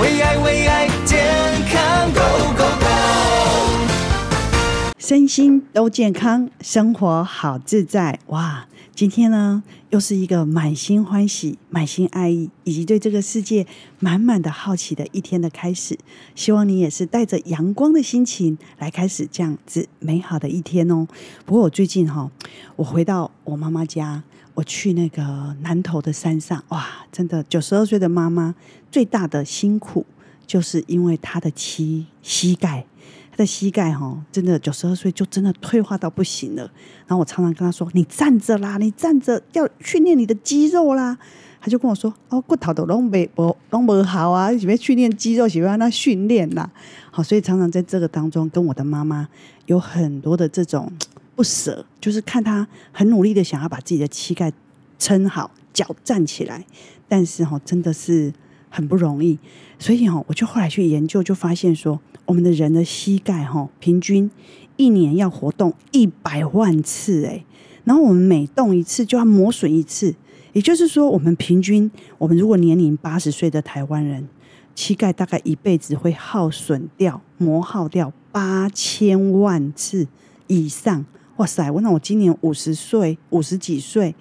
[0.00, 1.24] 为爱为爱健
[1.70, 2.86] 康 Go Go Go，
[4.98, 8.66] 身心都健康，生活好自在哇！
[8.92, 13.64] 今天呢，又是一个满心欢喜、满心爱意，以及对这个世界
[14.00, 15.96] 满满的好奇的一天的开始。
[16.34, 21.06] 希望你也是带着阳光的心情来开始这样子美好的一天哦。
[21.46, 22.28] 不过我最近哈、
[22.74, 24.24] 我回到我妈妈家。
[24.54, 28.54] 我去那个南投的山上，哇，真的九十二岁的妈妈
[28.90, 30.06] 最大的辛苦，
[30.46, 32.86] 就是因为她的膝膝盖，
[33.32, 36.62] 她的膝盖哈、哦，真的九十二岁就真的退化到不行了。
[37.06, 41.18] 然后我常常跟她说：“你站着啦，你站着要训练你的肌肉啦。”
[41.60, 46.70] 她就跟我说：“哦，骨头都拢没不拢不好啊，喜欢训练肌肉，喜欢让她训练啦。”
[47.10, 49.28] 好，所以常常在这个当中，跟我的妈妈
[49.66, 50.92] 有很多的这种。
[51.34, 54.52] 不舍，就是看他很努力的想要把自己的膝盖
[54.98, 56.64] 撑好，脚站起来，
[57.08, 58.32] 但是哈，真的是
[58.68, 59.38] 很不容易。
[59.78, 64.30] 所以哈，我就后来去研究，就发现说，我们的人的膝盖哈，平均
[64.76, 67.44] 一年要活动一百万次诶，
[67.84, 70.14] 然后我们每动一次就要磨损一次，
[70.52, 74.28] 也就是说，我们平均，我们如果年龄八十岁的台湾人，
[74.74, 80.06] 膝盖大概一辈子会耗损掉、磨耗掉八千万次
[80.46, 81.04] 以上。
[81.36, 81.68] 哇塞！
[81.70, 84.14] 我那我今年五十岁，五十几岁，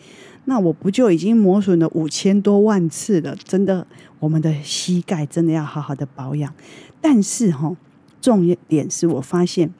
[0.45, 3.35] 那我不就已经磨损了五千多万次了？
[3.43, 3.85] 真的，
[4.19, 6.53] 我们的膝盖真的要好好的保养。
[6.99, 7.75] 但是哈，
[8.19, 9.71] 重点是我发现，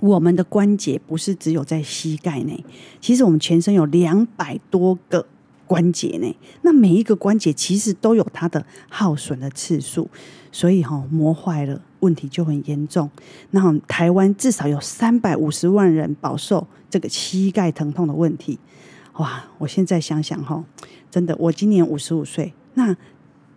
[0.00, 2.64] 我们的关节不是只有在膝盖内，
[3.00, 5.26] 其实我们全身有两百多个
[5.66, 10.08] 关节内，那每一个关节其实都有它的耗损的次数，
[10.54, 11.80] 所以哈，磨坏了。
[11.98, 13.10] 问题就很严重。
[13.50, 18.56] 那台湾至少有三百五十万人饱受这个膝盖疼痛的问题。
[19.14, 19.44] 哇！
[19.58, 20.62] 我现在想想哈，
[21.10, 22.96] 真的，我今年五十五岁，那。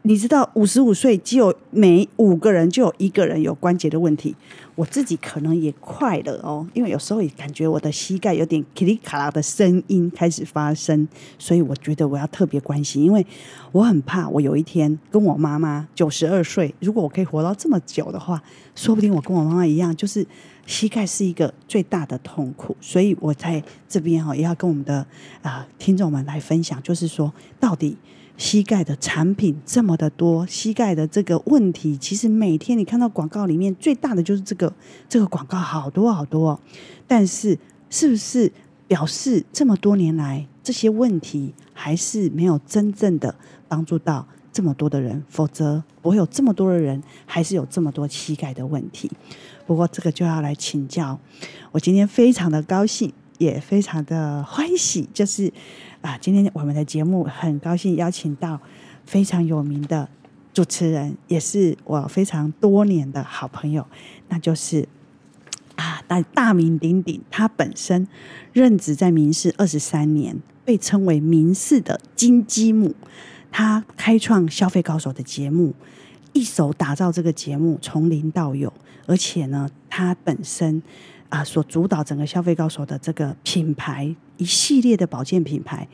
[0.08, 4.34] 你知道五十五岁只有每五个人就有一个人有关节的问题，
[4.74, 11.06] 我自己可能也快了哦，因为有时候也感觉我的膝盖有点噼里卡啦的声音开始发生，
[11.38, 13.26] 所以我觉得我要特别关心，因为
[13.74, 18.42] 我很怕我有一天跟我妈妈九十二岁，如果我可以活到这么久的话，
[18.76, 20.26] 说不定我跟我妈妈一样，就是
[20.66, 25.06] 膝盖是一个最大的痛苦，所以我在这边哈也要跟我们的
[25.42, 27.98] 啊听众们来分享，就是说到底。
[28.38, 34.72] 膝盖的产品这么的多，膝盖的这个问题，其实每天你看到广告里面最大的就是这个，
[35.10, 36.60] 这个广告好多好多。
[37.08, 37.58] 但是，
[37.90, 38.52] 是不是
[38.88, 43.34] 表示这么多年来这些问题还是没有真正的
[43.68, 45.24] 帮助到这么多的人？
[45.28, 49.10] 否则不会有这么多的人还是有这么多膝盖的问题。
[49.66, 51.20] 不过这个就要来请教，
[51.72, 53.12] 我今天非常的高兴。
[53.40, 55.54] 也非常的欢喜，就是
[56.08, 58.58] 啊，今天我们的节目很高兴邀请到
[59.06, 60.08] 非常有名的
[60.54, 63.86] 主持人，也是我非常多年的好朋友，
[64.30, 64.88] 那就是
[65.76, 68.08] 啊，大大名鼎鼎，他本身
[68.54, 72.96] 任职在民事二十三年，被称为民事的金鸡母，
[73.52, 75.74] 他开创消费高手的节目，
[76.32, 78.72] 一手打造这个节目从零到有，
[79.08, 80.82] 而且呢，他本身。
[81.30, 85.88] 啊，所主导整个消费高手的这个品牌，一系列的保健品牌，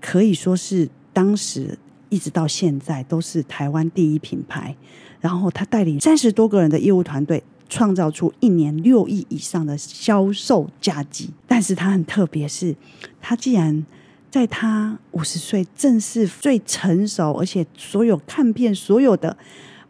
[0.00, 1.78] 可以说是当时
[2.10, 4.76] 一直到现在都是台湾第一品牌。
[5.20, 11.30] 然后他带领三十多个人的业务团队，创造出一年六亿以上的销售佳绩。
[11.46, 12.76] 但是他很特别，是
[13.22, 13.86] 他既然
[14.30, 19.34] 在他五十岁，正是最成熟，而且所有看遍所有的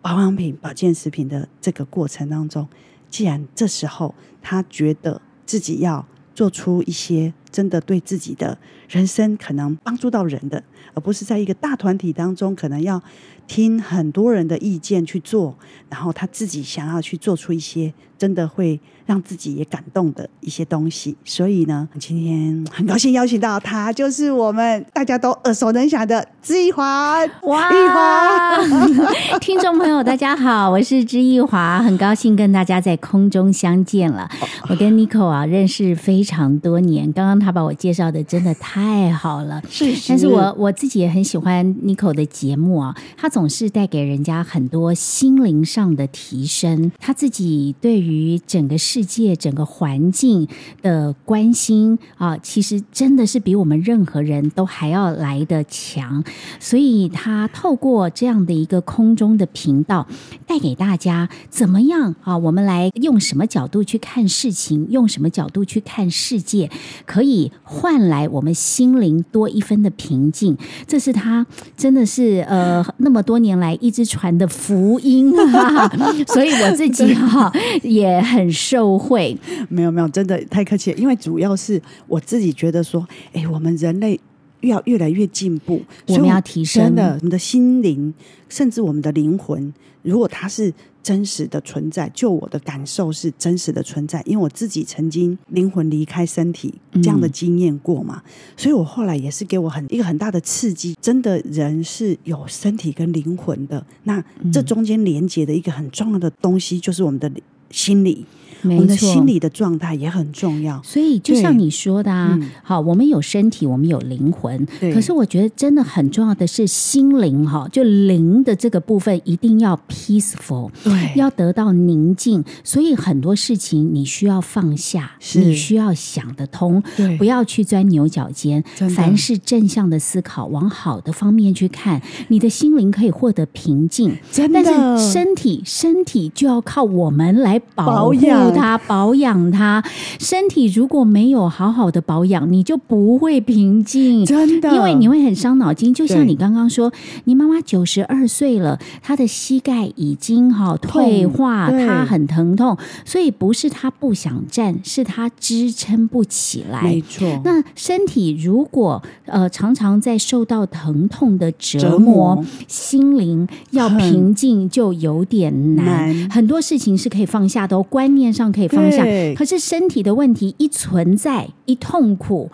[0.01, 2.69] 保养品、保健食品的这个过程当中。
[3.15, 6.05] 既然这时候他觉得自己要
[6.35, 10.61] 做出一些真的对自己的人生可能帮助到人的，
[10.93, 13.01] 而不是在一个大团体当中可能要
[13.47, 15.55] 听很多人的意见去做，
[15.89, 21.15] 然后他自己想要去做出一些真的会让自己也感动的一些东西。
[21.25, 27.21] 所以呢，今天很高兴邀请到他，就是我们大家都耳熟能详的芝奕华。
[27.43, 34.29] 哇，奕华， 听众朋友大家好，我是芝奕华，很高兴跟大家在空中相见了。
[34.71, 40.09] 我跟 Nico 啊认识非常多年，刚刚他把我介绍的真的太好了，是，是。
[40.09, 50.49] 但是我我自己也很喜欢 Nico 的节目啊，他总是带给人家很多心灵上的提升，他自己对于整个世界、整个环境
[50.81, 56.25] 的关心啊，其实真的是比我们任何人都还要来的强。
[56.59, 60.07] 所以他透过这样的一个空中的频道，
[60.47, 62.39] 带给大家怎么样啊？
[62.39, 66.71] 我们来用什么角度去看事情，用什么角度去看世界，
[67.05, 70.57] 可以换来我们心灵多一分的平静。
[70.87, 71.47] 这是他
[71.77, 75.89] 真的是呃那么多年来一直传的福音啊！
[76.29, 77.53] 所以我自己哈、啊、
[77.83, 79.37] 也很受惠。
[79.69, 84.19] 没有没有，真的太客气了，因为主要是我自己觉得说，哎，我们人类。
[84.65, 88.15] 要越来越进步，我们要提升真的，我们的心灵，
[88.49, 89.71] 甚至我们的灵魂。
[90.01, 90.73] 如果它是
[91.05, 100.97] 真实的存在，就我的感受是真实的存在，因为我自己曾经灵魂离开身体这样的经验过嘛，嗯、所以我后来也是给我很一个很大的刺激。
[101.01, 107.31] 真的人是有身体跟灵魂的，那这中间连接的一个很重要的东西就是我们的
[107.71, 108.25] 心理。
[108.65, 122.45] 我们的心理的状态也很重要，所以就像你说的啊，嗯、好，我们有身体，我们有灵魂，对可是我觉得真的很重要的是心灵哈，就灵的这个部分一定要 peaceful，对，要得到宁静。
[122.63, 128.63] 所以很多事情你需要放下，你需要想得通，对不要去钻牛角尖。
[128.97, 134.17] 凡是正向的思考，往好的方面去看，你的心灵可以获得平静。
[134.31, 138.15] 真的，但是身体身体就要靠我们来保护。
[138.55, 139.83] 它保养它
[140.19, 145.93] 身体，如果没有好好的保养，你就不会平静，真的，因为你会很伤脑筋。
[145.93, 146.93] 就像你刚刚说，
[147.25, 156.83] 你妈妈九十二岁了，她的膝盖已经好退化，她很疼痛，所以不是她不想站，是她支撑不起来。
[156.83, 165.85] 没错，那身体如果呃常常在受到疼痛的折磨，折磨心灵要平静就有点难。
[165.85, 168.44] 难很多事情是可以放下的，观念上。
[168.53, 169.05] 可以放下，
[169.37, 172.51] 可是身体的问题一存在，一痛苦，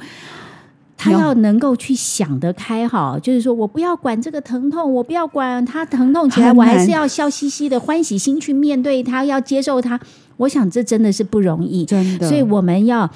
[0.96, 9.98] 他要能够去想得开哈，就是说我不要管这个疼痛，我不要管他疼痛起来，我还是要笑嘻嘻的欢喜心去面对他，要接受他。
[10.36, 13.10] 我想这真的是不容易，真的，所以我们要。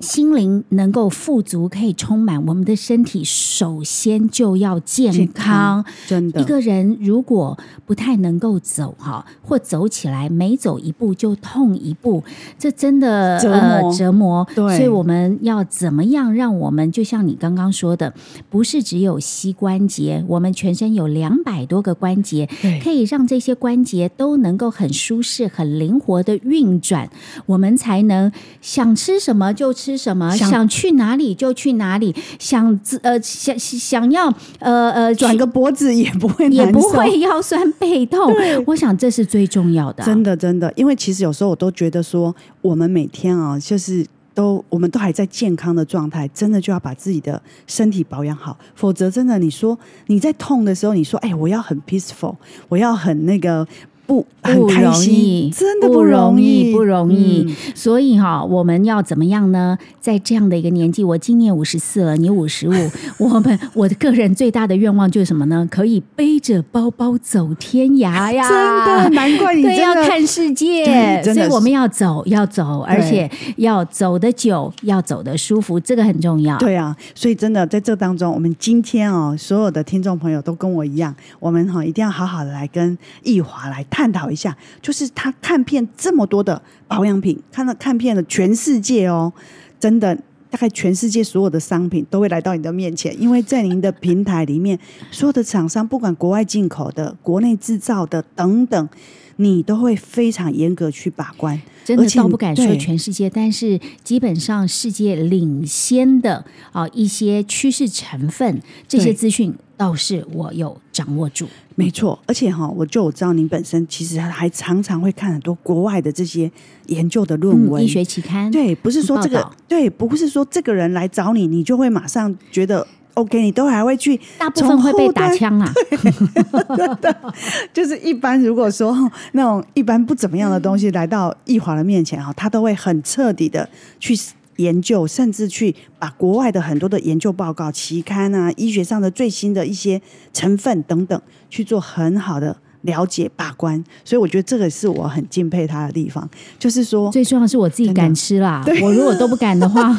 [0.00, 5.14] 心灵能够富足，可以充满我们的身体，首先就要健康。
[5.14, 7.56] 健康真的，一个人如果
[7.86, 12.22] 不太能够走哈，或走起来每走一步就痛一步，
[12.58, 14.46] 这真的折磨，呃，折磨。
[14.54, 18.12] 对，所以我们要怎么样让我们就像你刚刚说的，
[18.50, 27.08] 不是只有膝关节，我们全身有两百多个关节，对可以让这些关节都能够很舒适、很灵活的运转，
[27.46, 28.30] 我们才能
[28.60, 29.93] 想吃什么就吃。
[29.96, 38.32] 什么想，想去哪里就去哪里，想呃想想要呃呃转个脖子也不会 也不会腰酸背痛。
[38.66, 44.04] 我想这是最重要的，真的真的，因为其实有时候我都觉得说，我们每天啊，就是
[44.34, 52.34] 都我们都还在健康的状态，真的就要把自己的身体保养好，否则真的你说你在痛的时候，你说哎，我要很 peaceful，
[52.68, 53.66] 我要很那个。
[54.06, 57.46] 不不容易，真的不容易，不容易。
[57.48, 59.78] 嗯、所以哈，我们要怎么样呢？
[59.98, 62.72] 在这样的一个年纪，我今年五十四了，你五十五，
[63.18, 65.66] 我们我的个人最大的愿望就是什么呢？
[65.70, 68.46] 可以背着包包走天涯呀！
[68.46, 71.22] 真的，难怪你真的要看世界。
[71.24, 76.58] 所以我们要走，要走，而且要走得久，要走得舒服，这个很重要。
[76.58, 83.82] 对啊，所以真的在这当中，我们今天哦，所有的听众朋友都跟我一样，我们哈一定要好好的来跟易华来。
[83.94, 89.32] 探讨一下，就是他看遍这么多的保养品，看到看遍了全世界哦，
[89.78, 90.12] 真的，
[90.50, 94.76] 大概全世界所有的商品都会来到你的面前，因为在您的平台里面，
[95.12, 98.88] 所有的厂商，不管国外进口的、国内制造的等等，
[99.36, 101.62] 你都会非常严格去把关。
[101.84, 111.46] 真的倒不敢说全世界，但是基本上世界领先的啊一些趋势成分，这些资讯倒是我有掌握住。
[111.74, 116.50] 没错，而且哈，我就我知道您本身其实还常常会看很多国外的这些
[116.86, 118.50] 研究的论文、嗯、医学期刊。
[118.50, 122.86] 对，不是说这个，对，不是说这个人来找你，你就会马上觉得。
[123.14, 125.72] OK，你都还会去，大部分会被打枪啊。
[127.00, 127.14] 对，
[127.72, 128.92] 就是一般如果说
[129.34, 133.68] 那种一般不怎么样的东西来到易华的面前哈，他都会很彻底的
[134.00, 134.18] 去
[134.56, 140.00] 研究，甚至去把国外的很多的研究报告、期刊啊、医学上的最新的一些
[140.32, 142.56] 成分等等去做很好的。
[142.84, 146.28] 了解把关，所以我觉得这个是我很敬佩他的地方。
[146.58, 148.62] 就是说，最重要的是我自己敢吃啦。
[148.82, 149.96] 我如果都不敢的话，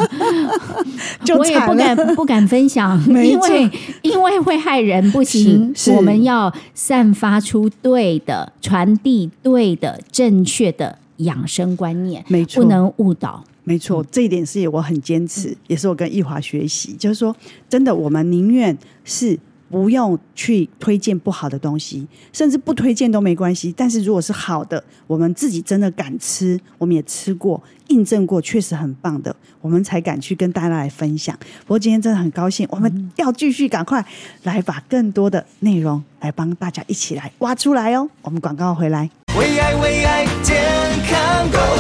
[1.26, 3.72] 就我也不敢不敢分享，因为
[4.04, 5.74] 因为会害人，不行。
[5.96, 13.44] 我们要散发出对的、传递对的、正确的养生观念，没错，不能误导。
[13.66, 16.94] 没错，这一点是我很坚持，也是我跟易华学习。
[16.94, 17.36] 就是说，
[17.68, 19.38] 真的，我们宁愿是。
[19.68, 23.74] 不用去推荐不好的东西，甚至不推荐都没关系。
[23.76, 31.38] 但是如果是好的，我们自己真的敢吃，我们也吃过，印证过，确实很棒的，我们才敢去跟大家来分享。
[31.62, 34.06] 不过今天真的很高兴，我们要继续赶快
[34.44, 38.08] 来把更多的内容来帮大家一起来挖出来哦。
[38.22, 40.64] 我们广告回来，为爱为爱健
[41.10, 41.75] 康 Go！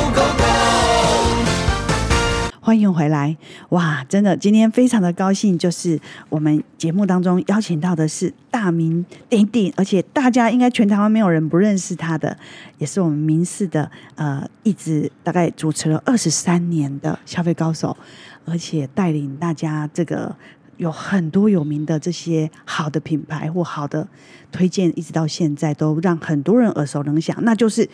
[2.66, 3.38] 欢迎回来！
[3.70, 12.36] 哇，真的，今天非常的高兴，就是我们节目当中邀请到的是大名鼎鼎，而且大家应该全台湾没有人不认识他的，
[12.80, 17.96] 也是我们民视的呃，一直大概主持了二十三年的消费高手，
[18.46, 20.36] 而且带领大家这个
[20.78, 24.08] 有很多有名的这些好的品牌或好的
[24.52, 27.88] 推荐，一直到现在都让很多人耳熟能详，那就是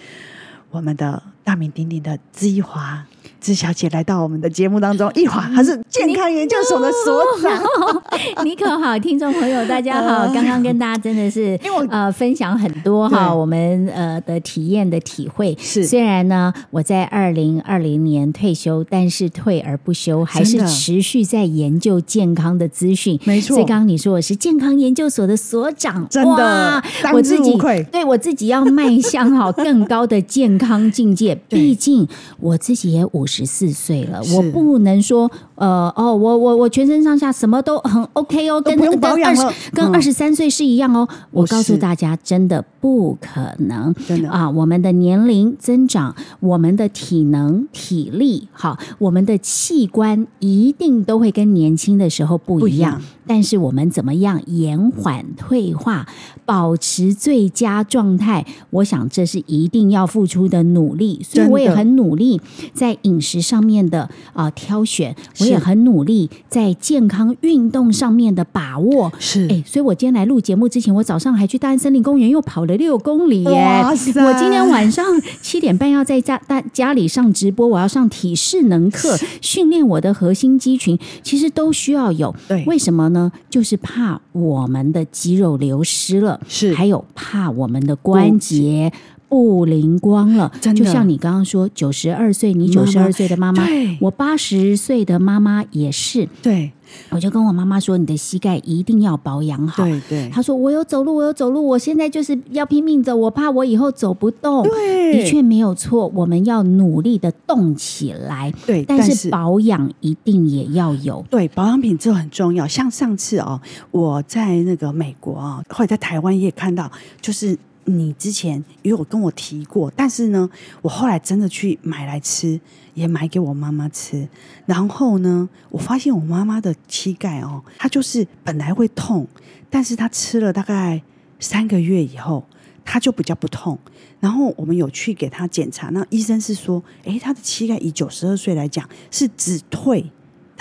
[0.70, 3.06] 我们的大名鼎鼎的芝宜华。
[3.42, 8.46] 芝小姐来到我们的节目当中， 一华还是健康研究所的所长。
[8.46, 10.32] 你 可好，听众朋友大家好。
[10.32, 15.58] 刚刚跟大家真的是呃分享很多哈，我们呃的体验的体会。
[15.60, 23.20] 是虽然呢，我在二零二零年退休，但是退而不休，还是持续在研究健康的资讯。
[23.26, 26.82] 没错，所以刚刚你说我是健康研究所的所长，真的，
[27.12, 27.58] 我自己
[27.92, 31.36] 对我自己要迈向哈 更高的健康境界。
[31.50, 32.08] 毕竟
[32.40, 41.08] 我自己也五十四岁了，我不能说呃哦，我我我全身上下什么都很 OK 哦，跟跟二十跟二十三岁是一样哦。
[41.32, 44.50] 我告诉大家，真的不可能，真的啊！
[44.50, 53.02] 我们的年龄增长，我们的体能、体力，好，我们的器官一定都会跟年轻的时候不一样。
[53.28, 56.06] 但是我们怎么样延缓退化，
[56.44, 58.46] 保持最佳状态？
[58.72, 62.42] 我想这是一定要付出的努力，所以我也很努力
[62.74, 64.02] 在饮食上面的
[64.34, 69.12] 啊、呃、挑选，我也很努力在健康运动上面的把握。
[69.20, 73.82] 是，哎，所以我今天来录节目之前，我早上还去大安森林公园又跑了六公里耶！
[73.84, 75.06] 我今天晚上
[75.42, 82.34] 七点半要在家大家里上直播，我要上体适能课，训练我的核心肌群，其实都需要有。
[82.48, 83.32] 对，为什么呢？
[83.50, 88.92] 就是怕我们的肌肉流失了，是还有怕我们的关节
[89.32, 90.52] 不灵光了。
[90.60, 96.74] 真的，就像你刚刚说，九十二岁，你九十二岁的妈妈，对，我八十岁的妈妈也是，对。
[97.10, 108.54] 我就跟我妈妈说：“你的膝盖一定要保养好。”对对，她说：“我有走路，我有走路，我现在就是要拼命走，我怕我以后走不动。”对，的确没有错，我们要努力的动起来。
[108.68, 111.26] 对，但是保养一定也要有。
[111.30, 112.68] 对，保养品这很重要。
[112.68, 113.62] 像上次哦，
[113.92, 117.58] 我在那个美国啊，或者在台湾也看到，就是。
[117.86, 120.50] 你之前也有跟我提过，但是呢，
[120.82, 122.60] 我后来真的去买来吃，
[122.94, 124.30] 也买给我妈妈吃。
[124.66, 129.28] 然后呢，我发现我妈妈的膝盖哦，她就是本来会痛，
[129.70, 131.02] 但是她吃了大概
[131.40, 132.46] 三个月以后，
[132.86, 133.78] 她就比较不痛。
[134.20, 140.12] 然后我们有去给她检查，那医生是说，诶，她的膝盖以九十二岁来讲是止退。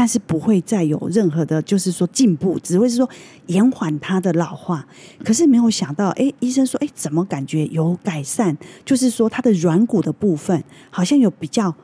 [0.00, 3.07] 但是不会再有任何的，就是说进步，只会是说
[3.49, 4.87] 延缓它的老化。
[5.23, 8.57] 可是没有想到，哎，医生说，哎，怎么感觉有改善？
[8.83, 11.75] 就是说它的软骨的部分好像有比较。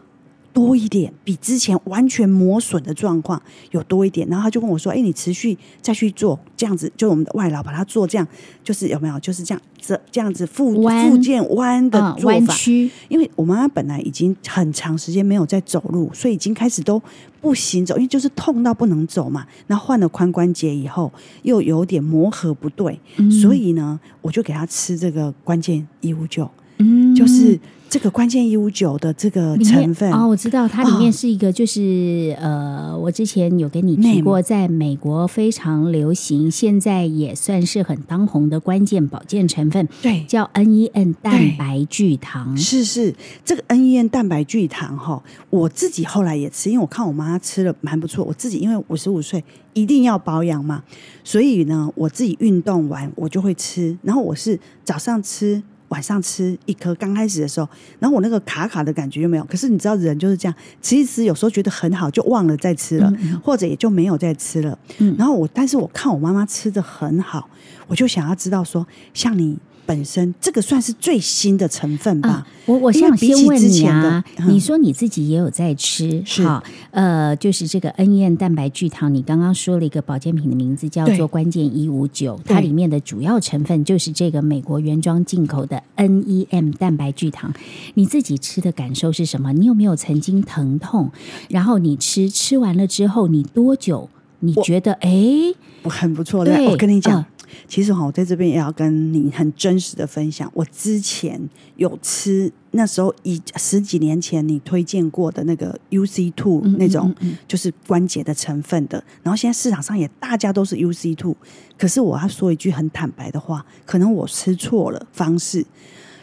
[0.56, 3.40] 多一点，比之前完全磨损的状况
[3.72, 8.26] 有多一点，然后他就跟我说：“哎，你持续再去做这样子，就我们的外劳把它做这样，
[8.64, 9.20] 就是有没有？
[9.20, 12.54] 就是这样这这样子复复健弯的做法。
[12.68, 17.02] 嗯、因为我妈妈本来已经很长时间没有在走路，所以已经开始都
[17.38, 19.46] 不行走，因为就是痛到不能走嘛。
[19.66, 42.56] 然后换了髋关节以后，又有点磨合不对，嗯、所以呢，我就给她吃这个关键一五九，嗯，就是。”这个关键一五九的这个成分哦，我知道它里面是一个，就是、哦、呃，我之前有跟你提过，在美国非常流行，现在也算是很当红的关键保健成分，对，叫 NEN 蛋白聚糖。
[42.56, 43.14] 是是，
[43.44, 48.24] 这个 NEN 蛋白聚糖哈，我自己后来也吃，因为我看我妈吃了蛮不错。
[48.24, 49.42] 我自己因为五十五岁
[49.74, 50.82] 一定要保养嘛，
[51.22, 55.62] 所以呢，我自己运动完我就会吃，然后我是早上吃。
[55.88, 59.44] 晚上吃一颗，刚开始的时候，然后我那个卡卡的感觉就没有。
[59.44, 64.78] 可是你知道人就是这样，吃一吃，有时候觉得很好，就忘了再吃了，嗯嗯，或者也就没有再吃了。
[64.98, 67.48] 嗯，然后我，但是我看我妈妈吃的很好，
[67.86, 69.58] 我就想要知道说，像你。
[69.86, 72.28] 本身这个算是最新的成分吧。
[72.28, 87.54] 啊、我我想先问你啊，嗯、你说你自己也有在吃，是好，呃，就是这个 NEN 蛋白聚糖，你刚刚说了一个保健品的名字叫做关键一五九，它里面的主要成分就是这个美国原装进口的 NEM 蛋白聚糖。
[87.94, 89.52] 你自己吃的感受是什么？
[89.52, 91.12] 你有没有曾经疼痛？
[91.48, 94.10] 然后你吃吃完了之后，你多久？
[94.40, 96.44] 你觉得哎，很不错。
[96.44, 97.24] 对，我跟你讲。
[97.46, 101.40] 呃其实哈，我在这边也要跟你很真实的分享，我之前
[101.76, 107.14] 有吃那时候以十几年前你推荐过的那个 UC Two 那种，
[107.46, 109.02] 就是关节的成分的。
[109.22, 111.36] 然后现在市场上也大家都是 UC Two，
[111.78, 115.64] 可是我要说一句很坦白的话，可能我吃错了方式。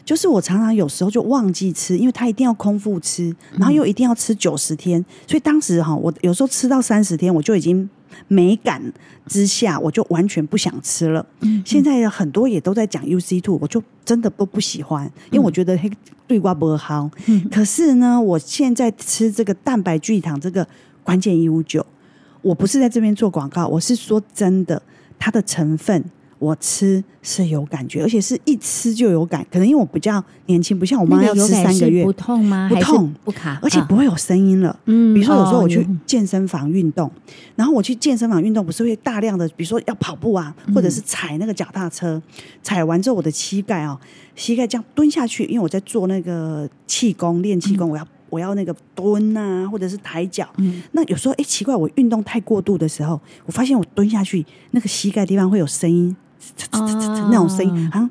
[0.05, 7.89] 就是我常常有时候就忘记吃，因为他一定要空腹吃，然后又一定要吃九十天，所以当时哈，我有时候吃到三十天，我就已经
[8.27, 8.81] 美感
[9.27, 11.25] 之下，我就完全不想吃了。
[11.65, 15.89] 现在很多也都在讲 UC two，我就真的都不喜欢，因为我觉得黑
[16.27, 17.09] 对瓜不好。
[17.49, 20.67] 可是呢，我现在吃这个蛋白聚糖这个
[21.03, 21.85] 关键一五九，
[22.41, 24.81] 我不是在这边做广告，我是说真的，
[25.17, 26.03] 它的成分。
[26.43, 29.45] 我吃是有感觉，而且是一吃就有感。
[29.49, 32.67] 可能因为我比较年轻，不像我妈要吃三个月，不痛吗？
[32.69, 34.77] 不痛不卡，而且不会有声音了。
[34.85, 37.09] 嗯，比如说有时候我去健身房运动，
[37.55, 42.21] 然后我去健身房运动，不是会大量的，比如说要跑步啊，或者是踩那个脚踏车，
[42.61, 43.97] 踩完之后我的膝盖啊，
[44.35, 50.45] 膝盖这样蹲下去，因为我在做那个气功练气功，我要我要那个蹲啊，或者是抬脚。
[50.57, 56.13] 嗯，那有时候哎奇怪，我运动太过度的时候，我发现我蹲下去那个膝盖地方会有声音。
[56.71, 58.09] 那种声音，好像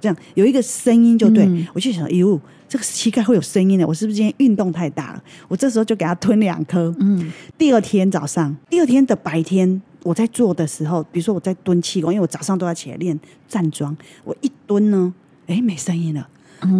[0.00, 5.22] 这样有一个声音就对，嗯、我就想，哟，这个膝盖会有声音的，我是不是今天运动太大了？
[5.48, 6.94] 我这时候就给他吞两颗。
[6.98, 15.12] 嗯，第二天早上，第二天的白天，我在做的时候，比如说我在蹲气功，因为我早上都要起来练站桩，我一蹲呢，
[15.46, 16.28] 哎，没声音了。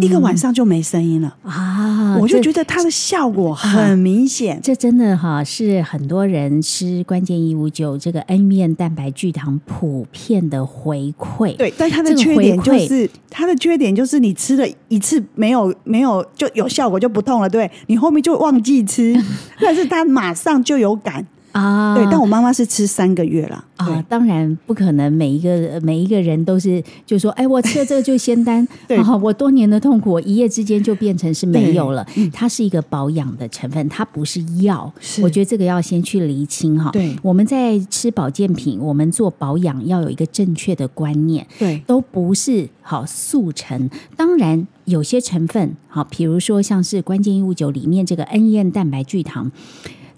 [0.01, 2.17] 一个晚上就没声音了啊！
[2.19, 4.59] 我就觉得它的效果很明显。
[4.61, 11.55] 这真的哈是很多人吃关键一五九这个 N 面蛋白聚糖普遍的回馈。
[11.55, 19.15] 对，但它的缺点就是它的缺点就是你吃了一次没有没有就有效果就不痛了，对，你后面就忘记吃，
[19.59, 21.25] 但是它马上就有感。
[21.51, 32.05] 啊，对，但我妈妈是吃三个月了啊，当然不可能每一个每一个人都是就说，哎，我吃了这个就仙丹， 对，我多年的痛苦，我一夜之间就变成是没有了。
[32.31, 34.91] 它是一个保养的成分，它不是药。
[35.21, 36.89] 我觉得这个要先去厘清哈。
[36.91, 41.45] 对，我们在吃保健品，我们做保养要有一个正确的观念。
[41.59, 43.89] 对，都不是好速成。
[44.15, 49.51] 当然有些成分好，比如说像是关键一五九里面这个 N-EN 蛋白聚糖。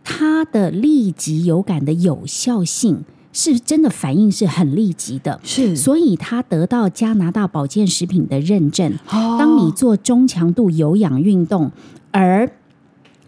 [0.04, 8.94] 它的立即有感的有效性是真的反应是很立即的，是，所以它得到加拿大保健食品的认证。
[9.10, 11.72] 哦，当你做中强度有氧运动，
[12.12, 12.52] 而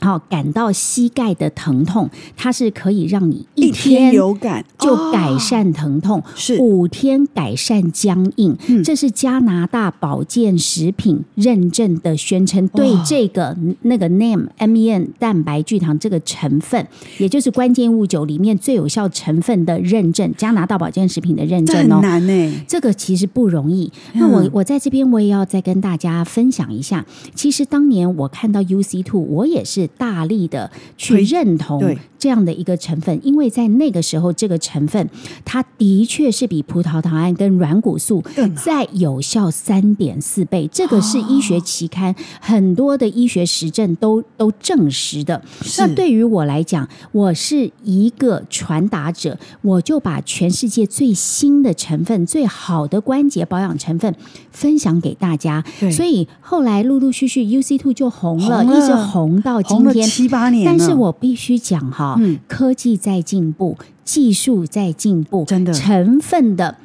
[0.01, 12.67] 好，感到膝盖的疼痛，它是可以让你一天有感就改善疼痛，是五天改善僵硬，这是加拿大保健食品认证的宣称。
[12.67, 16.85] 对这个那个 NAME M E N 蛋白聚糖这个成分，
[17.17, 23.91] 也就是关键物酒里面最有效成分的认证，加拿大保健食品的认证哦，难呢，这个其实不容易。
[24.13, 29.84] 那我我在这边我也要再跟大家分享一下，其实当年我看到 UC Two，我也是。
[29.87, 31.81] 大力的去认同
[32.17, 35.07] 这样的一个成分，因为在那个时候，这个成分
[35.43, 38.23] 它的确是比葡萄糖胺跟软骨素
[38.55, 45.39] 再有效三点四倍，这个是医学期刊很多的医学实证都都证实的。
[45.77, 54.15] 那对于我来讲，我是一个传达者，我就把全世界最新的成分、最好的关节保养成分
[54.51, 55.63] 分享给大家。
[55.91, 60.07] 所以后来陆陆续续 UC Two 就红了，红了，一直红到今天。
[60.07, 65.73] 七八年，但是我必须讲哈，嗯，科技在进步，技术在进步，真的。
[65.73, 66.77] 成分的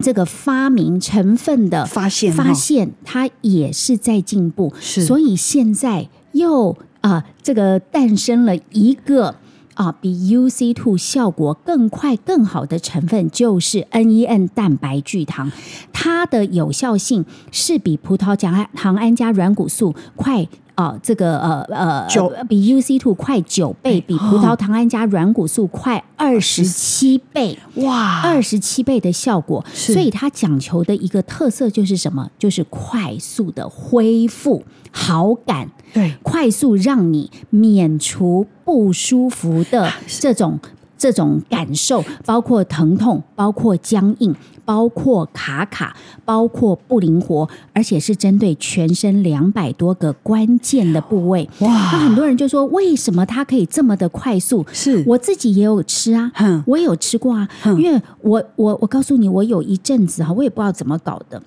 [0.00, 9.36] 这个发明，成分的发现，发现它也是在进步，是，所以现在又啊、呃，这个诞生了一个。
[9.78, 15.52] 啊，比 UC two 效果更快、更好的成分就是 NEN 蛋白聚糖，
[15.92, 18.34] 它的有效性是比葡萄
[18.74, 20.48] 糖胺加软骨素快
[20.78, 29.64] 啊，这个呃呃，九比 UC two 快九倍，比葡萄糖胺加软骨素快二十七倍，哇，二十七倍的效果。
[29.74, 32.30] 所以它讲求的一个特色就是什么？
[32.38, 34.62] 就是快速的恢复
[34.92, 38.46] 好感，对，快速让你免除。
[38.68, 40.60] 不舒服的这种
[40.98, 44.34] 这种感受，包括疼痛，包括僵硬，
[44.64, 51.48] 包括卡卡，包括不灵活，而且是针对全身两百多个关键的部位。
[51.60, 51.68] 哇！
[51.70, 54.66] 那很多人就说，为什么它可以这么的快速？
[54.72, 56.32] 是我自己也有吃啊，
[56.66, 61.40] 我也有吃过啊，因为我我我告诉你，我有一阵子哈，我也不知道怎么搞的。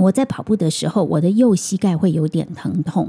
[0.00, 3.08] 我在跑步的时候，我的右膝盖会有点疼痛。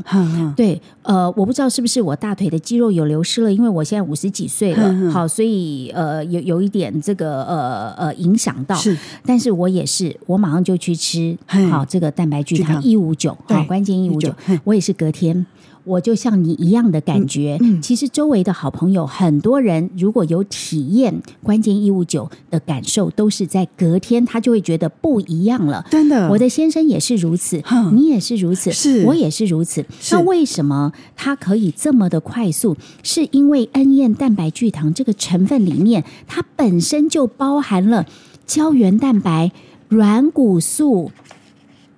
[0.56, 8.76] 对，呃，我不知道是不是我大腿的肌肉有流失了，因为我现在五十几岁了，好，所以呃，有有一点这个呃呃影响到。
[8.76, 11.38] 是，但是我也是，我马上就去吃
[11.70, 14.34] 好这个蛋白聚糖一五九，好，关键一五九，
[14.66, 15.46] 我也是隔天。
[15.84, 25.86] 我就像你一样的感觉，嗯嗯、其实周围的好朋友很多人，如果有体验关键一五九的感受，都是在隔天，他就会觉得不一样了。
[25.90, 29.86] 真的，我的先生也是如此，哼你也是如此，是我也是如此。
[30.12, 32.76] 那为什么它可以这么的快速？
[33.04, 38.06] 是因为恩燕蛋白聚糖这个成分里面，它本身就包含了
[38.46, 39.52] 胶原蛋白、
[39.90, 41.12] 软骨素。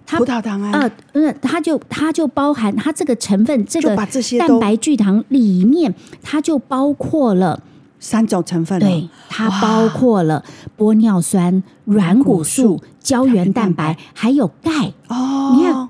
[0.06, 3.96] 葡萄糖啊，呃，嗯，它就它就包含它这个成分，这个
[4.40, 7.62] 蛋白聚糖里面，它就包括了
[8.00, 10.44] 三种成分，对，它包括了
[10.78, 12.82] 玻尿酸、软骨素。
[13.04, 15.23] 胶原蛋白还有钙哦，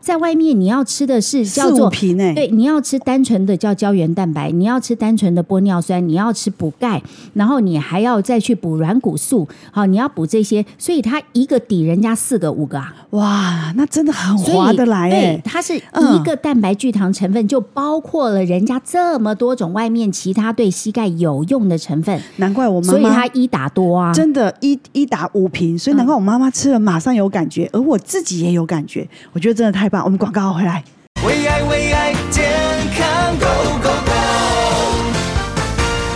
[0.04, 1.90] 在外面你要吃的是叫做
[2.36, 7.02] 对，你要吃单纯的叫胶原蛋白，你要吃单纯的玻尿酸，你要吃补钙，
[7.34, 30.04] 然后你还要再去补软骨素，好，你要补这些，所以它一个抵人家四个五个啊，哇，那真的很划得来，对，它是一个蛋白聚糖成分就包括了人家这么多种外面其他对膝盖有用的成分，难怪我妈妈，所以它一打多啊，真的，一一打五瓶，所以难怪我妈妈吃了马上有感觉，而我自己也有感觉，我觉得真的太棒。
[30.04, 30.84] 我们广告回来，
[31.24, 32.52] 为爱为爱健
[32.98, 33.46] 康 Go
[33.80, 34.12] Go Go，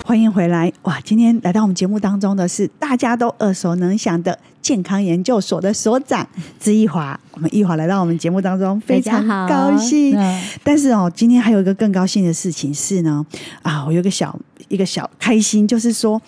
[0.03, 0.99] 欢迎回来哇！
[1.01, 6.27] 今天来到我们节目当中的是大家都耳熟能详的健康研究所的所长
[6.59, 7.19] 芝奕华。
[7.33, 10.17] 我们一华来到我们节目当中，非常高兴。
[10.63, 13.23] 但是哦，今天还有一个更高兴的事情是呢，
[13.61, 14.35] 啊，我有个小
[14.69, 16.19] 一个小开心，就是说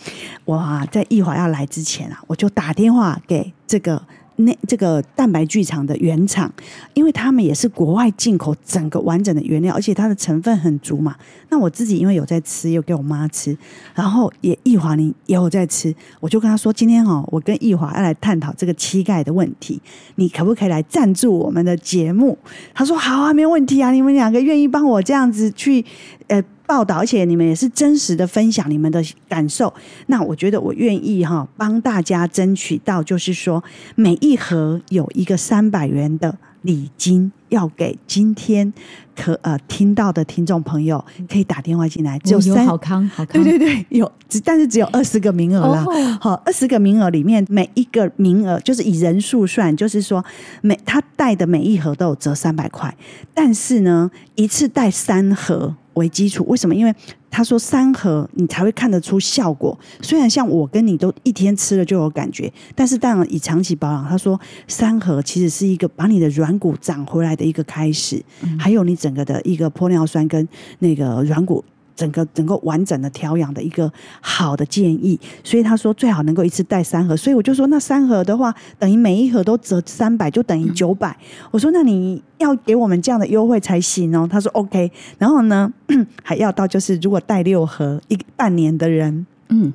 [0.45, 3.99] 我啊，在一华要来之前啊，我就打电话给这个。
[4.39, 6.51] 那这个蛋白剧场的原厂，
[6.93, 11.15] 因为他们也是国外进口整个完整的原料，而且它的成分很足嘛。
[11.49, 13.57] 那我自己因为有在吃，又给我妈吃，
[13.93, 19.81] 然后也易华你也有在吃，我就跟他说：今天哈，我跟易华要来探讨这个膝盖的问题，
[20.15, 22.37] 你可不可以来赞助我们的节目？
[22.73, 25.83] 他说好啊，没问题啊，你们两个愿意帮我这样子去
[26.27, 26.41] 呃。
[26.69, 29.73] 报道，而且你们也是真实的分享你们的感受。
[30.05, 33.63] 那我觉得我愿意哈，帮大家争取到，就是说
[33.95, 38.71] 每一盒有一个三百元的礼金，要给今天
[39.15, 44.11] 可呃听到的听众朋友，可以打电话进来，只有三好康好康，对对对，有，
[44.43, 45.85] 但是只有二十个名额啦。
[46.19, 50.23] 好，二十个名额里面每一个名额就是以人数算，就是说
[50.61, 52.95] 每他带的每一盒都有折三百块，
[53.33, 55.75] 但是呢，一次带三盒。
[55.95, 56.73] 为基础，为什么？
[56.73, 56.95] 因为
[57.29, 59.77] 他说三盒你才会看得出效果。
[60.01, 68.21] 虽然像我跟你都一天吃了就有感觉，但是当然以长期保养，他说三盒其实是一个把你的软骨长回来的一个开始，
[68.59, 70.47] 还有你整个的一个玻尿酸跟
[70.79, 71.63] 那个软骨。
[71.95, 81.13] 整个整个完整的调养的一个好的建议，所以他说最好能够一次带三盒，所以我就说那三盒的话，等于每一盒都折三百，就等于九百。
[81.51, 84.25] 我说那你要给我们这样的优惠才行哦。
[84.31, 85.69] 他说 OK，然后呢
[86.23, 89.73] 还要到就是如果带六盒一半年的人，嗯。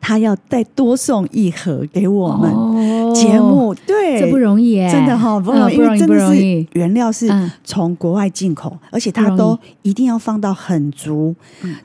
[0.00, 7.28] 他要再多送一盒给我们节目，对，这不容易哎，真的哈，不容易，因为真的是原料是
[7.64, 11.34] 从国外进口，而且他都一定要放到很足，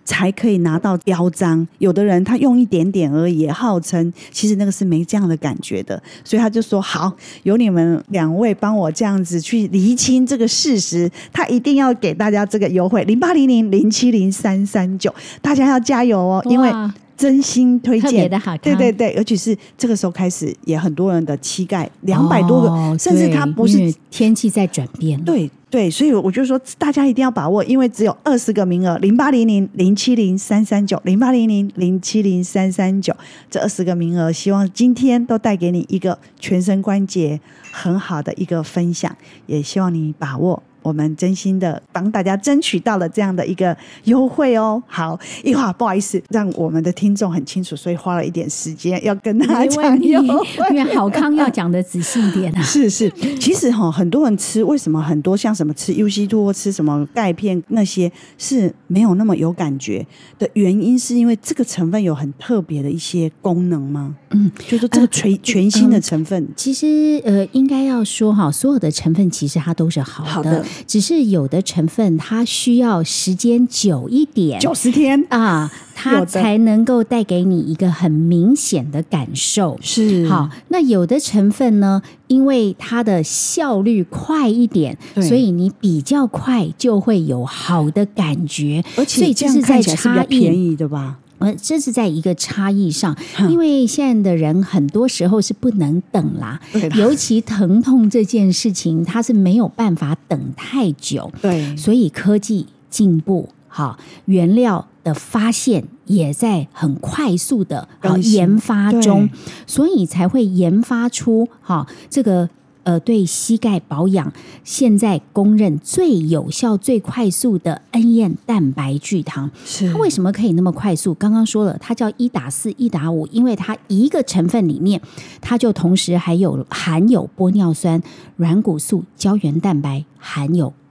[0.05, 1.67] 才可以拿到标章。
[1.79, 7.11] 有的人他用一点点而已，号称其实那个是没这样的感觉的，所以他就说好，
[7.43, 16.71] 有你们两位帮我这样子去厘清这个事实，他一定要给大家这个优惠零八零零零七零三三九，大家要加油哦，因为。
[17.17, 18.29] 真心推荐，
[18.61, 33.15] 对对对，尤其是这个时候开始，也很多人的膝盖两百多个，哦、甚至它不是天气在转变，对对，所以我就说大家一定要把握，因为只有二十个名额，零八零零零七零三三九，零八零零零七零三三九，
[33.49, 37.39] 这二十个名额，希望今天都带给你一个全身关节
[37.71, 39.15] 很好的一个分享，
[39.47, 40.61] 也希望你把握。
[40.85, 44.81] 我们真心的帮大家争取到了这样的一个优惠哦。
[44.85, 52.61] 好，一会儿不好意思，让我们的听众很清楚，所以花了一点时间要跟大家讲优惠，因为好康要讲的仔细一点啊。
[52.61, 60.05] 是是，其实哈，很多人吃为什么很多像什么吃 UC2 或吃什么钙片那些是没有那么有感觉
[60.37, 64.15] 的原因，是因为这个成分有很特别的一些功能吗？
[64.29, 70.29] 嗯，就是说这个全、呃、全新的成分，其实呃，应该要说哈，所有的成分其实它都是好的。
[70.29, 75.25] 好的只是有的成分它需要时间久一点，九十天。
[75.29, 79.77] 啊，它才能够带给你一个很明显的感受。
[79.81, 80.27] 是。
[80.27, 91.17] 好，那有的成分呢，因为它的效率快一点，所以你比较快就会有好的感觉，而且这样看起比较便宜的吧？
[91.39, 93.15] 呃，这是在一个差异上，
[93.49, 96.59] 因为现在的人很多时候是不能等啦，
[96.97, 101.31] 尤其疼痛这件事情，它是没有办法等太久。
[101.41, 107.87] 对，所以科技进步，好，原料的发现也在很快速的
[108.21, 109.29] 研发中，
[109.67, 112.49] 所以才会研发出哈这个。
[112.85, 114.31] 呃，对膝盖保养，
[114.63, 121.11] 现在公认最有效、最快速的恩燕蛋白聚糖，是它为什么可以那么快速？
[121.15, 125.01] 刚刚说了，它叫一打四、一打五，因为它一个成分里面，
[125.41, 127.99] 它就同时还有含有玻尿酸、
[128.35, 130.84] 软骨素、胶原蛋白，含有钙。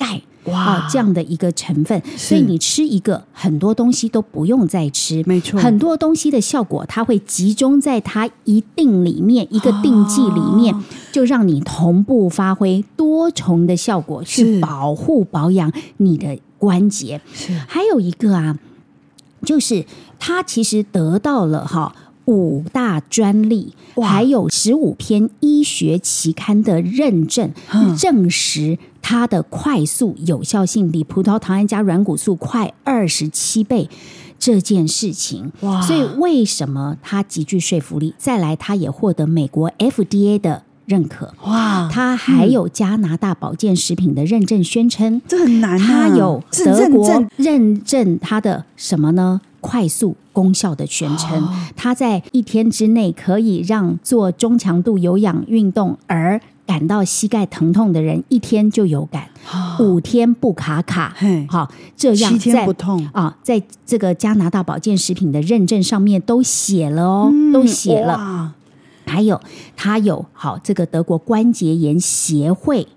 [0.45, 17.21] 哇、哦，这样的一个成分，所以你吃一个，很多东西都不用再吃，没错，很多东西的效果，它会集中在它一定里面，一个定剂里面，哦、就让你同步发挥多重的效果，去保护保养你的关节。
[17.33, 18.59] 是，还有一个啊，
[19.43, 19.87] 就是
[20.19, 21.95] 它其实得到了哈
[22.27, 27.53] 五大专利，还有十五篇医学期刊的认证，
[27.99, 28.79] 证实。
[29.07, 33.91] 它的快速有效性比葡萄糖胺加软骨素快二十七倍，
[34.39, 35.83] 这件事情，哇！
[35.83, 38.15] 所以为什么它极具说服力？
[38.17, 41.87] 再来，它也获得美国 FDA 的认可，哇！
[41.93, 45.79] 它还有加拿大保健食品的认证，宣称这很难。
[45.79, 49.43] 它有德国认证它的什么呢？
[49.65, 56.39] 快速功效的全称，它在一天之内可以让做中强度有氧运动而。
[56.67, 59.29] 感到膝盖疼痛的人一天就有感，
[59.79, 61.15] 五天不卡卡，
[61.47, 63.07] 好，这样七天不痛。
[63.13, 68.55] 啊，在这个加拿大保健食品的认证上面都写了哦，都写了。
[69.05, 69.39] 还有，
[69.77, 72.89] 它有好这个德国关节炎协会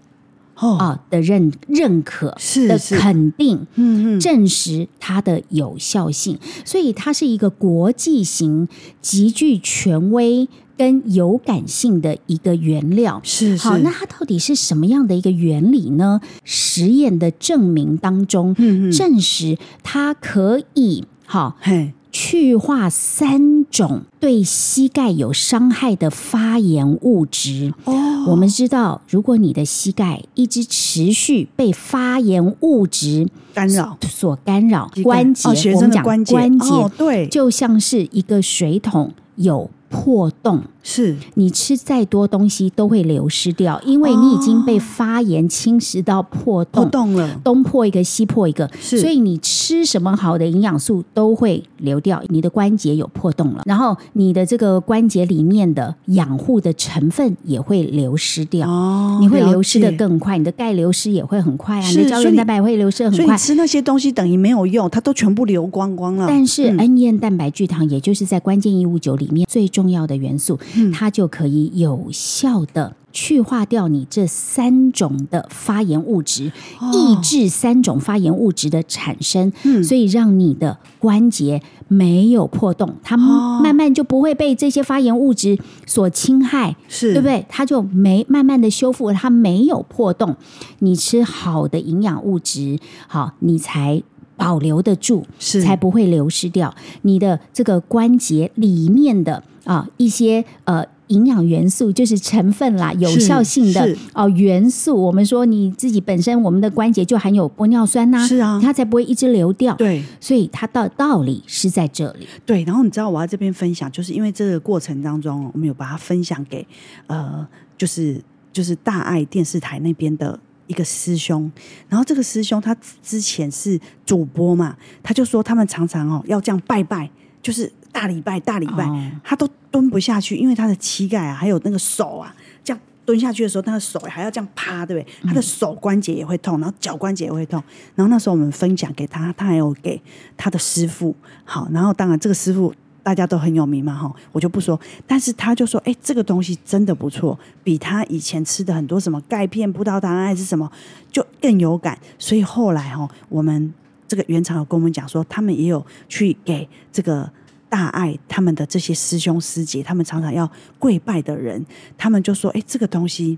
[0.57, 2.35] 啊的认认可
[2.67, 8.67] 的肯定，嗯嗯，证实它的有效性，所以它是一个国际型
[9.01, 10.47] 极具权威。
[10.77, 13.19] 跟有感性的一个原料。
[13.23, 13.67] 是，是。
[13.67, 16.21] 好，那它到底是什么样的一个原理呢？
[16.43, 27.75] 实验的证明当中，嗯嗯，证实它可以好嘿去化三种对膝盖有伤害的发炎物质。
[27.83, 39.69] 哦，我们知道，如果你的膝盖一直持续被发炎物质干扰所干扰，关节，哦、我们讲关节，关节哦，对，就像是一个水桶有。
[39.89, 40.61] 破洞。
[40.83, 41.17] 是。
[41.33, 66.25] 你吃再多东西都会流失掉，因为你已经被发炎侵蚀到破洞，破洞了，东破一个西破一个，是，所以你吃什么好的营养素都会流掉，你的关节有破洞了，然后你的这个关节里面的养护的成分也会流失掉，哦，你会流失的更快，你的钙流失也会很快啊，你的胶原蛋白会流失很快，所以吃那些东西等于没有用，它都全部流光光了。
[66.27, 70.57] 但是恩燕蛋白聚糖，也就是在关键一五九里面最重要的元素，
[70.91, 76.51] 它就可以有效的去化掉你这三种的发炎物质，
[76.91, 87.45] 抑制三种发炎物质的产生，所以让你的关节没有破洞，它慢慢就不会被这些发炎物质所侵害，是对不对？
[87.47, 90.35] 它就没慢慢的修复，它没有破洞。
[90.79, 94.01] 你吃好的营养物质，好，你才。
[94.39, 104.95] 保留得住，是才不会流失掉你的这个关节里面的啊一些呃营养元素，就是成分啦，有效性的哦、呃、元素。
[104.95, 109.75] 我们说你自己本身，我们的关节就含有玻尿酸呐，是啊，它才不会一直流掉。
[109.75, 112.27] 对，所以它的道理是在这里。
[112.45, 116.65] 对，然后你知道我要这边分享，就是因为这个过程当中，我们有把它分享给
[117.07, 120.39] 呃，就是就是大爱电视台那边的。
[120.67, 121.49] 一个师兄，
[121.87, 127.09] 然后这个师兄他之前是主播嘛，他就说他们常常哦要这样拜拜，
[127.41, 128.87] 就是大礼拜大礼拜，
[129.23, 135.27] 他都蹲不下去，因为他的膝盖啊还有那个手啊，这样蹲下去的时候，他的手还要这样趴，对不对？
[135.27, 137.63] 他的手关节也会痛，然后脚关节也会痛。
[137.95, 139.99] 然后那时候我们分享给他，他还有给
[140.37, 142.71] 他的师傅，好，然后当然这个师傅。
[143.03, 144.77] 大家都很有名嘛，哈，我就不说。
[145.07, 150.69] 但是他就说，哎，这个东西真的不错，比他以前吃的很多什么钙片、葡萄糖胺还是什么，
[151.09, 151.97] 就更有感。
[152.19, 153.73] 所以后来哈，我们
[154.09, 157.31] 这个原厂有跟我们讲说，他们也有去给这个
[157.69, 160.49] 大爱他们的这些师兄师姐，他们常常要
[160.79, 161.65] 跪拜的人，
[161.97, 163.37] 他们就说，哎，这个东西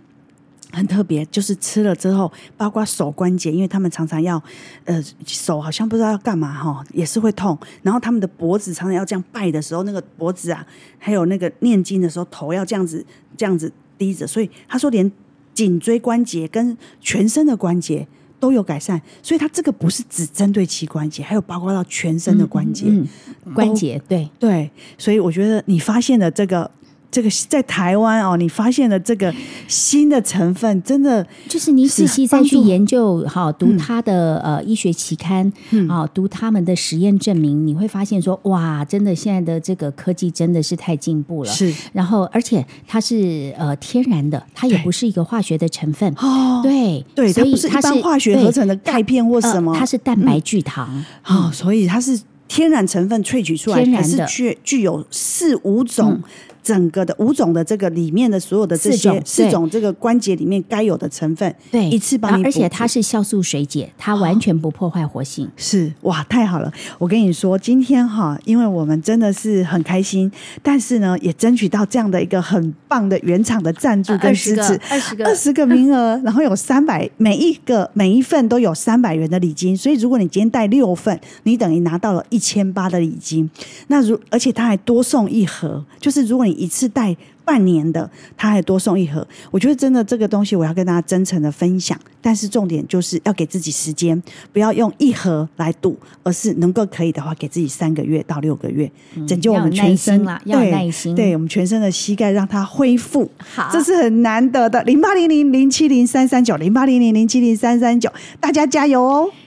[0.72, 4.42] 很特别，就是吃了之后，包括手关节，因为他们常常要，
[4.86, 7.58] 呃，手好像不知道要干嘛哈，也是会痛。
[7.82, 10.66] 然后他们的脖子常常要这样拜的时候，那个脖子啊，
[11.00, 13.04] 还有那个念经的时候，头要这样子
[13.36, 14.28] 这样子低着。
[14.28, 15.12] 所以他说，连
[15.56, 18.08] 颈椎关节跟全身的关节
[18.40, 19.02] 都有改善。
[19.22, 23.08] 所以它这个不是只针对膝关节，还有包括到全身的关节，嗯
[23.46, 24.70] 嗯、关节对对。
[24.98, 26.70] 所以我觉得你发现了这个。
[27.12, 29.34] 这个在台湾哦，你发现了这个
[29.68, 35.52] 新的成分，真的就是你仔细再去研究，好读它的呃医学期刊，
[35.88, 41.52] 好读他们的实验证明，你会发现说哇，真的现在的这个科技真的是太进步了。
[41.52, 46.14] 是，然后而且它是呃天然的，它也不是一个化学的成分。
[46.18, 46.62] 哦。
[46.62, 51.04] 对对，所以它不是一般化学合成的钙片或什么，它是蛋白聚糖。
[51.26, 56.22] 哦，所以它是天然成分萃取出来，还是具具有四五种。
[56.70, 65.50] 整个的五种的这个里面的所有的这些四种，这个关节里面该有的成分，对，一次帮你，而且它是酵素水解，它完全不破坏活性。
[65.58, 65.92] 是。
[66.02, 66.72] 哇，太好了！
[67.00, 75.26] 我跟你说，今天哈，因为我们真的是很开心，但是呢，也争取到这样的一个很棒的原厂的赞助跟支持，二十个。
[75.26, 83.50] 二十个名额， 然后有三百，每一个每一份都有三百元的礼金，所以如果你今天带六份，你等于拿到了一千八的礼金。
[83.88, 89.26] 那如而且他还多送一盒，就是如果你一次带半年的，他还多送一盒。
[89.50, 91.98] 我觉得真的这个东西，我要跟大家真诚的分享。
[92.22, 98.92] 但是重点就是要给自己时间，不要用一盒来赌，而是能够可以的话，给自己三个月到六个月，
[99.26, 100.24] 拯救我们全身。
[100.44, 103.32] 要耐心，对，对我们全身的膝盖，让它恢复。
[103.38, 104.84] 好，这是很难得的。
[104.84, 109.32] 零八零零零七零三三九，零八零零零七零三三九，大家加油哦！